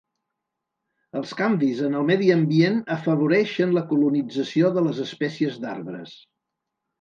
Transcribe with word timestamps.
Els 1.19 1.33
canvis 1.41 1.81
en 1.87 1.97
el 1.99 2.07
medi 2.07 2.29
ambient 2.35 2.79
afavoreixen 2.95 3.77
la 3.77 3.85
colonització 3.93 4.73
de 4.79 4.85
les 4.89 5.03
espècies 5.05 5.61
d'arbres. 5.67 6.17